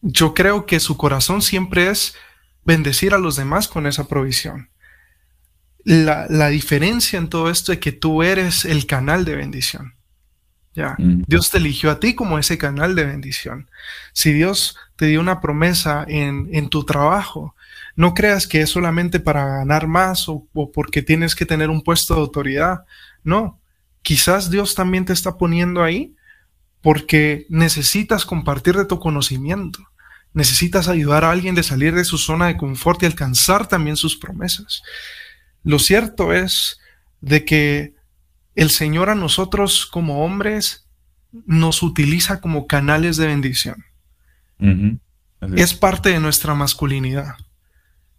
[0.02, 2.14] yo creo que su corazón siempre es
[2.64, 4.68] bendecir a los demás con esa provisión
[5.84, 9.94] la, diferencia en todo esto es que tú eres el canal de bendición.
[10.74, 11.24] Ya, mm.
[11.26, 13.70] Dios te eligió a ti como ese canal de bendición.
[14.12, 17.54] Si Dios te dio una promesa en, en tu trabajo,
[17.96, 21.82] no creas que es solamente para ganar más o, o, porque tienes que tener un
[21.82, 22.84] puesto de autoridad.
[23.22, 23.60] No,
[24.02, 26.16] quizás Dios también te está poniendo ahí
[26.80, 29.80] porque necesitas compartir de tu conocimiento.
[30.32, 34.16] Necesitas ayudar a alguien de salir de su zona de confort y alcanzar también sus
[34.16, 34.82] promesas.
[35.64, 36.78] Lo cierto es
[37.20, 37.94] de que
[38.54, 40.86] el Señor a nosotros como hombres
[41.46, 43.84] nos utiliza como canales de bendición.
[45.56, 45.74] es.
[45.74, 47.34] parte de nuestra masculinidad.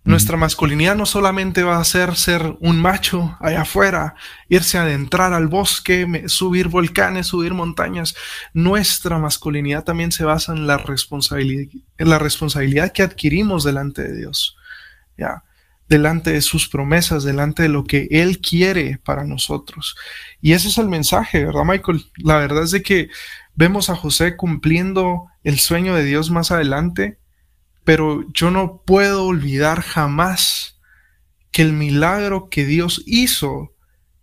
[0.04, 4.14] Nuestra masculinidad no solamente va a ser ser un macho allá afuera,
[4.50, 8.16] irse a adentrar al bosque, subir volcanes, subir montañas.
[8.54, 14.16] Nuestra masculinidad también se basa en la responsabilidad, en la responsabilidad que adquirimos delante de
[14.16, 14.56] Dios.
[15.18, 15.44] ¿ya?
[15.88, 19.96] Delante de sus promesas, delante de lo que Él quiere para nosotros.
[20.42, 22.06] Y ese es el mensaje, ¿verdad, Michael?
[22.18, 23.10] La verdad es de que
[23.54, 27.20] vemos a José cumpliendo el sueño de Dios más adelante,
[27.84, 30.80] pero yo no puedo olvidar jamás
[31.52, 33.72] que el milagro que Dios hizo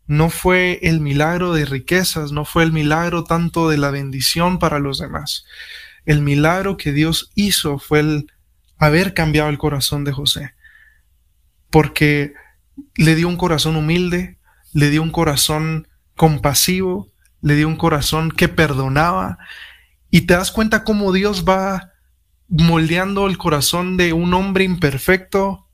[0.07, 4.79] no fue el milagro de riquezas, no fue el milagro tanto de la bendición para
[4.79, 5.47] los demás.
[6.05, 8.33] El milagro que Dios hizo fue el
[8.79, 10.55] haber cambiado el corazón de José,
[11.73, 12.35] porque
[12.95, 14.39] le dio un corazón humilde,
[14.73, 17.09] le dio un corazón compasivo,
[17.41, 19.39] le dio un corazón que perdonaba,
[20.11, 21.91] y te das cuenta cómo Dios va
[22.49, 25.67] moldeando el corazón de un hombre imperfecto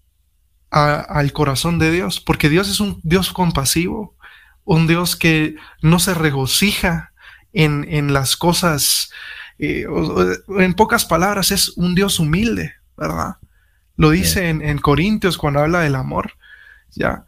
[0.70, 4.14] al corazón de Dios, porque Dios es un Dios compasivo,
[4.64, 7.12] un Dios que no se regocija
[7.52, 9.10] en, en las cosas,
[9.58, 9.86] eh,
[10.58, 13.38] en pocas palabras, es un Dios humilde, ¿verdad?
[13.98, 16.32] Lo dice en, en, Corintios cuando habla del amor,
[16.92, 17.26] ¿ya?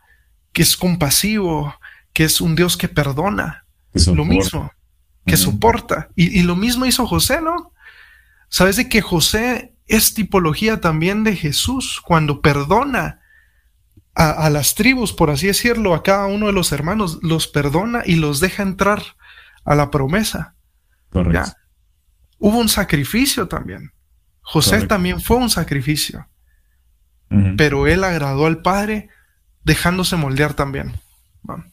[0.52, 1.74] Que es compasivo,
[2.14, 4.72] que es un Dios que perdona, lo mismo,
[5.26, 6.08] que soporta.
[6.16, 7.72] Y, y, lo mismo hizo José, ¿no?
[8.48, 13.20] Sabes de que José es tipología también de Jesús cuando perdona
[14.14, 18.16] a, las tribus, por así decirlo, a cada uno de los hermanos, los perdona y
[18.16, 19.02] los deja entrar
[19.64, 20.54] a la promesa.
[21.10, 21.52] Correcto.
[22.38, 23.92] Hubo un sacrificio también.
[24.42, 26.28] José también fue un sacrificio.
[27.56, 29.08] Pero él agradó al Padre
[29.64, 30.92] dejándose moldear también.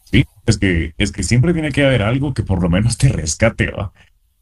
[0.06, 3.10] Sí, es que, es que siempre tiene que haber algo que por lo menos te
[3.10, 3.92] rescate, ¿va?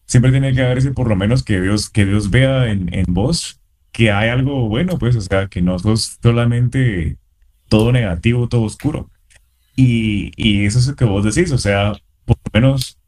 [0.05, 3.05] Siempre tiene que haber ese por lo menos que Dios, que Dios vea en, en
[3.07, 3.59] vos
[3.91, 7.17] que hay algo bueno, pues, o sea, que no sos solamente
[7.69, 9.09] todo negativo, todo oscuro.
[9.77, 11.93] Y, y eso es lo que vos decís, o sea,
[12.25, 12.99] por lo menos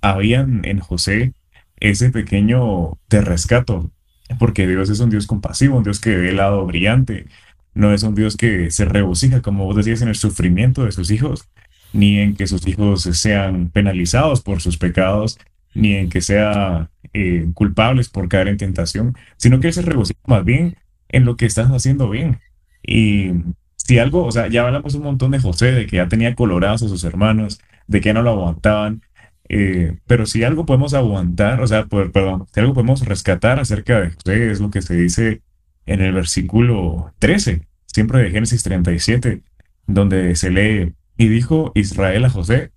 [0.00, 1.34] habían en José
[1.80, 3.90] ese pequeño te rescato,
[4.38, 7.26] porque Dios es un Dios compasivo, un Dios que ve el lado brillante,
[7.74, 11.10] no es un Dios que se regocija, como vos decías, en el sufrimiento de sus
[11.10, 11.48] hijos,
[11.92, 15.38] ni en que sus hijos sean penalizados por sus pecados,
[15.74, 20.44] ni en que sean eh, culpables por caer en tentación, sino que se regocija más
[20.44, 20.76] bien
[21.08, 22.40] en lo que estás haciendo bien.
[22.82, 23.30] Y
[23.76, 26.82] si algo, o sea, ya hablamos un montón de José, de que ya tenía colorados
[26.82, 29.02] a sus hermanos, de que no lo aguantaban,
[29.48, 34.10] eh, pero si algo podemos aguantar, o sea, perdón, si algo podemos rescatar acerca de
[34.10, 35.42] José, es lo que se dice
[35.86, 39.42] en el versículo 13, siempre de Génesis 37,
[39.86, 42.72] donde se lee, y dijo Israel a José,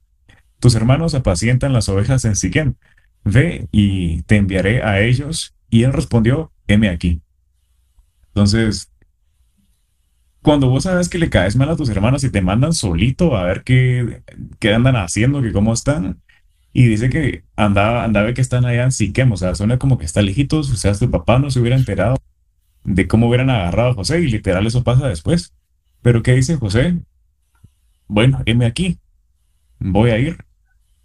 [0.59, 2.75] tus hermanos apacientan las ovejas en Siquem,
[3.23, 5.55] ve y te enviaré a ellos.
[5.69, 7.21] Y él respondió, heme aquí.
[8.27, 8.91] Entonces,
[10.41, 13.43] cuando vos sabes que le caes mal a tus hermanos y te mandan solito a
[13.43, 14.21] ver qué,
[14.59, 16.21] qué andan haciendo, que cómo están,
[16.77, 20.03] y dice que andaba, andaba que están allá en Siquem, o sea, suena como que
[20.03, 22.17] está lejitos, o sea, su papá no se hubiera enterado
[22.83, 25.53] de cómo hubieran agarrado a José, y literal eso pasa después.
[26.01, 26.99] Pero ¿qué dice José?
[28.09, 28.99] Bueno, heme aquí,
[29.79, 30.43] voy a ir,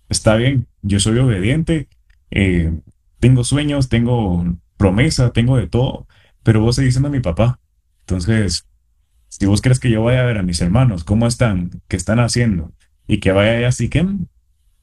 [0.08, 1.88] está bien, yo soy obediente,
[2.32, 2.72] eh,
[3.20, 4.44] tengo sueños, tengo
[4.76, 6.08] promesa, tengo de todo,
[6.42, 7.60] pero vos seguís siendo mi papá.
[8.00, 8.66] Entonces,
[9.28, 12.18] si vos crees que yo vaya a ver a mis hermanos, cómo están, qué están
[12.18, 12.72] haciendo,
[13.06, 14.26] y que vaya a Siquem,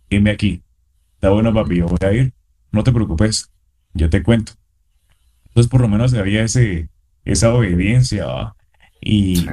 [0.10, 0.64] dime aquí.
[1.18, 2.34] Está bueno, papi, yo voy a ir.
[2.72, 3.52] No te preocupes,
[3.94, 4.54] yo te cuento.
[5.48, 6.90] Entonces, por lo menos había ese,
[7.26, 8.56] esa obediencia.
[9.02, 9.46] Y,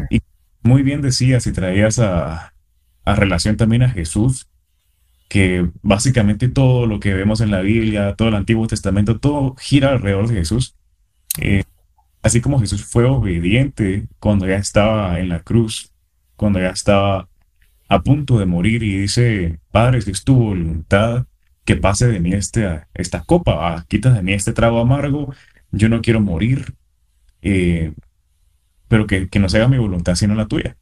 [0.62, 2.55] muy bien decías y traías a,
[3.05, 4.48] a relación también a Jesús,
[5.29, 9.90] que básicamente todo lo que vemos en la Biblia, todo el Antiguo Testamento, todo gira
[9.90, 10.74] alrededor de Jesús.
[11.38, 11.64] Eh,
[12.24, 15.92] Así como Jesús fue obediente cuando ya estaba en la cruz,
[16.37, 17.29] cuando ya estaba
[17.87, 21.27] a punto de morir y dice, Padre, si es tu voluntad,
[21.64, 25.35] que pase de mí este, esta copa, ah, quita de mí este trago amargo,
[25.70, 26.74] yo no quiero morir,
[27.42, 27.92] eh,
[28.88, 30.77] pero que, que no se haga mi voluntad sino la tuya.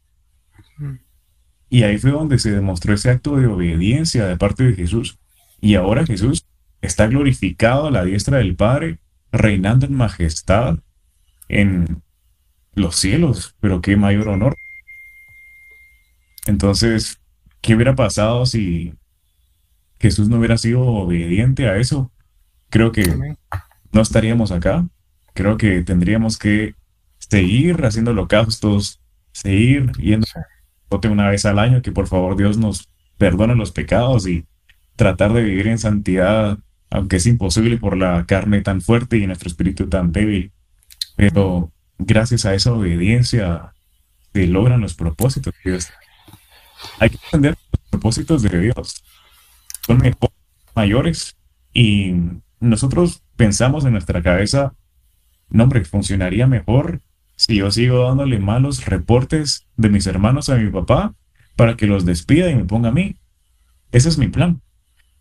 [1.68, 5.18] Y ahí fue donde se demostró ese acto de obediencia de parte de Jesús.
[5.60, 6.46] Y ahora Jesús
[6.82, 8.98] está glorificado a la diestra del Padre,
[9.30, 10.78] reinando en majestad
[11.48, 12.02] en
[12.74, 14.54] los cielos, pero qué mayor honor.
[16.46, 17.20] Entonces,
[17.60, 18.94] ¿qué hubiera pasado si
[20.02, 22.10] Jesús no hubiera sido obediente a eso?
[22.68, 23.36] Creo que
[23.92, 24.84] no estaríamos acá.
[25.32, 26.74] Creo que tendríamos que
[27.18, 30.26] seguir haciendo holocaustos, seguir yendo
[31.04, 34.44] una vez al año, que por favor Dios nos perdone los pecados y
[34.96, 36.58] tratar de vivir en santidad,
[36.90, 40.52] aunque es imposible por la carne tan fuerte y nuestro espíritu tan débil.
[41.16, 43.72] Pero gracias a esa obediencia
[44.34, 45.88] se logran los propósitos de Dios.
[46.98, 49.02] Hay que entender los propósitos de Dios.
[49.86, 50.02] Son
[50.74, 51.36] mayores
[51.72, 52.14] y
[52.60, 54.74] nosotros pensamos en nuestra cabeza,
[55.50, 57.00] no hombre, funcionaría mejor
[57.36, 61.14] si yo sigo dándole malos reportes de mis hermanos a mi papá
[61.56, 63.16] para que los despida y me ponga a mí.
[63.90, 64.62] Ese es mi plan.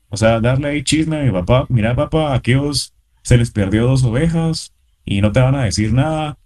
[0.10, 1.66] O sea, darle ahí chisme a mi papá.
[1.70, 2.94] Mira, papá, a aquellos
[3.24, 4.74] se les perdió dos ovejas,
[5.06, 6.38] y no te van a decir nada.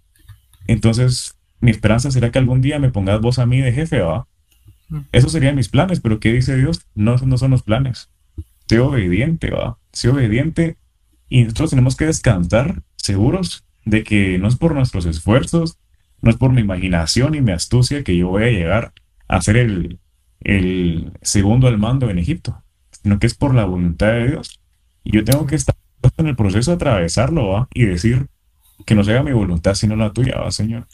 [0.66, 4.26] Entonces, mi esperanza será que algún día me pongas vos a mí de jefe, ¿va?
[5.12, 6.86] Esos serían mis planes, pero ¿qué dice Dios?
[6.94, 8.10] No, no son los planes.
[8.68, 9.78] Sé obediente, ¿va?
[9.92, 10.76] Sé obediente
[11.28, 15.78] y nosotros tenemos que descansar seguros de que no es por nuestros esfuerzos,
[16.20, 18.92] no es por mi imaginación y mi astucia que yo voy a llegar
[19.28, 19.98] a ser el,
[20.40, 22.62] el segundo al mando en Egipto,
[23.02, 24.60] sino que es por la voluntad de Dios.
[25.04, 25.76] Y yo tengo que estar
[26.16, 27.68] en el proceso de atravesarlo ¿va?
[27.74, 28.26] y decir
[28.84, 30.86] que no sea mi voluntad sino la tuya, ¿va, Señor?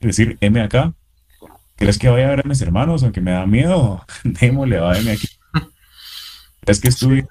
[0.00, 0.94] Decir, heme acá.
[1.76, 4.04] ¿Crees que vaya a ver a mis hermanos aunque me da miedo?
[4.24, 5.28] Démosle, va, heme aquí.
[6.60, 7.26] ¿Crees que estuve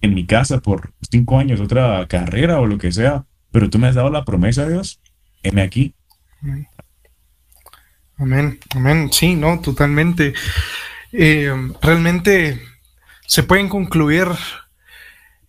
[0.00, 3.24] en mi casa por cinco años, otra carrera o lo que sea?
[3.50, 5.00] Pero tú me has dado la promesa, Dios.
[5.42, 5.94] Heme aquí.
[8.16, 9.10] Amén, amén.
[9.12, 10.34] Sí, no, totalmente.
[11.12, 12.60] Eh, realmente
[13.26, 14.26] se pueden concluir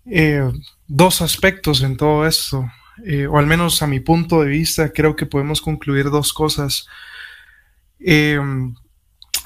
[0.05, 0.51] eh,
[0.88, 2.70] dos aspectos en todo esto,
[3.05, 6.88] eh, o al menos a mi punto de vista, creo que podemos concluir dos cosas.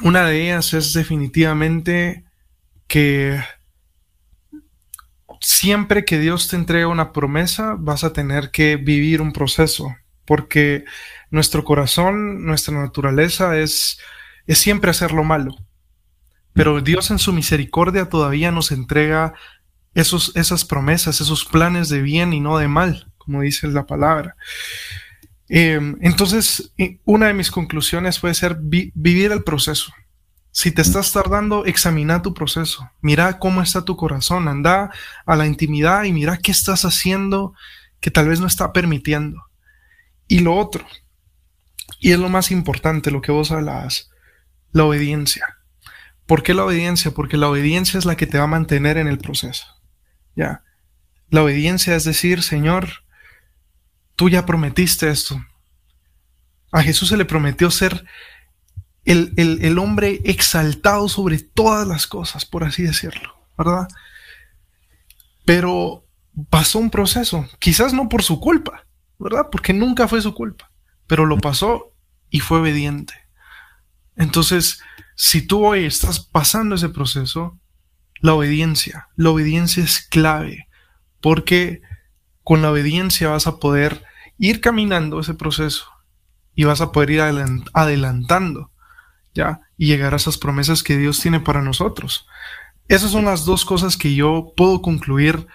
[0.01, 2.26] Una de ellas es definitivamente
[2.88, 3.41] que
[5.39, 9.95] siempre que Dios te entrega una promesa, vas a tener que vivir un proceso,
[10.26, 10.86] porque
[11.32, 13.99] nuestro corazón, nuestra naturaleza es,
[14.47, 15.55] es siempre hacer lo malo.
[16.53, 19.34] Pero Dios en su misericordia todavía nos entrega
[19.93, 24.36] esos, esas promesas, esos planes de bien y no de mal, como dice la palabra.
[25.49, 26.71] Em, entonces,
[27.05, 29.91] una de mis conclusiones puede ser vivir el proceso.
[30.51, 32.89] Si te estás tardando, examina tu proceso.
[33.01, 34.47] Mira cómo está tu corazón.
[34.47, 34.91] Anda
[35.25, 37.53] a la intimidad y mira qué estás haciendo
[37.99, 39.43] que tal vez no está permitiendo.
[40.27, 40.85] Y lo otro,
[41.99, 44.11] y es lo más importante, lo que vos hablabas,
[44.71, 45.57] la obediencia.
[46.25, 47.11] ¿Por qué la obediencia?
[47.11, 49.65] Porque la obediencia es la que te va a mantener en el proceso.
[50.35, 50.63] Ya.
[51.29, 53.03] La obediencia es decir, Señor,
[54.20, 55.41] tú ya prometiste esto.
[56.74, 58.03] A Jesús se le prometió ser
[59.05, 63.88] el, el hombre exaltado sobre todas las cosas, por así decirlo, ¿verdad?
[65.45, 66.05] Pero
[66.49, 68.86] pasó un proceso, quizás no por su culpa,
[69.20, 69.47] ¿verdad?
[69.49, 70.70] Porque nunca fue su culpa,
[71.07, 71.93] pero lo pasó
[72.30, 73.13] y fue obediente.
[74.17, 74.82] Entonces,
[75.15, 77.57] si tú hoy estás pasando ese proceso,
[78.20, 80.67] la obediencia, la obediencia es clave,
[81.22, 81.82] porque
[82.43, 84.09] con la obediencia vas a poder
[84.39, 85.85] ir caminando ese proceso
[86.55, 87.21] y vas a poder ir
[87.73, 88.71] adelantando,
[89.33, 89.61] ¿ya?
[89.77, 92.25] Y llegar a esas promesas que Dios tiene para nosotros.
[92.87, 95.45] Esas son las dos cosas que yo puedo concluir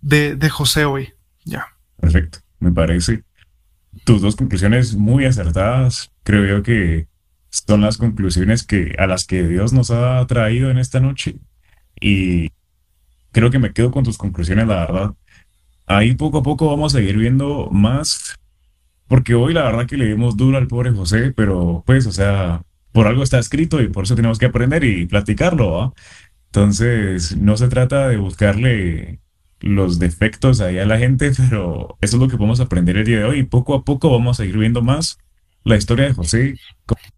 [0.00, 1.14] de, de José hoy,
[1.44, 1.66] ¿ya?
[2.00, 3.24] Perfecto, me parece.
[4.04, 7.08] Tus dos conclusiones muy acertadas, creo yo que
[7.50, 11.36] son las conclusiones que, a las que Dios nos ha traído en esta noche.
[12.00, 12.50] Y
[13.32, 15.14] creo que me quedo con tus conclusiones, la verdad.
[15.88, 18.36] Ahí poco a poco vamos a ir viendo más,
[19.08, 22.62] porque hoy la verdad que le dimos duro al pobre José, pero pues, o sea,
[22.92, 25.94] por algo está escrito y por eso tenemos que aprender y platicarlo.
[26.46, 29.20] Entonces, no se trata de buscarle
[29.60, 33.18] los defectos ahí a la gente, pero eso es lo que podemos aprender el día
[33.18, 35.18] de hoy poco a poco vamos a ir viendo más
[35.64, 36.54] la historia de José,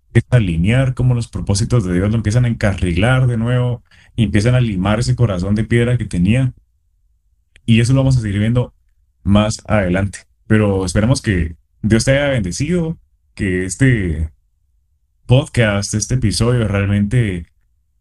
[0.08, 3.82] empieza a alinear, como los propósitos de Dios lo empiezan a encarrilar de nuevo
[4.16, 6.52] y empiezan a limar ese corazón de piedra que tenía.
[7.70, 8.74] Y eso lo vamos a seguir viendo
[9.22, 10.26] más adelante.
[10.48, 12.98] Pero esperamos que Dios te haya bendecido,
[13.36, 14.32] que este
[15.24, 17.46] podcast, este episodio realmente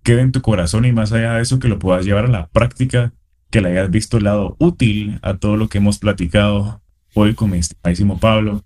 [0.02, 2.48] quede en tu corazón y más allá de eso que lo puedas llevar a la
[2.48, 3.14] práctica,
[3.52, 6.82] que le hayas visto el lado útil a todo lo que hemos platicado
[7.14, 8.64] hoy con mi estimadísimo Pablo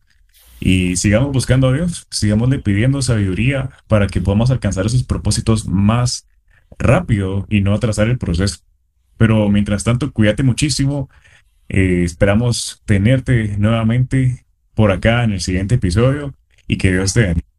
[0.62, 6.30] y sigamos buscando a Dios, sigamosle pidiendo sabiduría para que podamos alcanzar esos propósitos más
[6.80, 8.60] rápido y no atrasar el proceso.
[9.18, 11.10] Pero mientras tanto, cuídate muchísimo.
[11.70, 14.46] Eh, esperamos tenerte nuevamente
[14.76, 16.34] por acá en el siguiente episodio
[16.68, 17.53] y que Dios te bendiga.